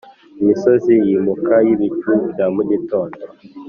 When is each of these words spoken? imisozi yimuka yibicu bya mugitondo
imisozi 0.41 0.91
yimuka 1.05 1.53
yibicu 1.65 2.11
bya 2.31 2.45
mugitondo 2.53 3.23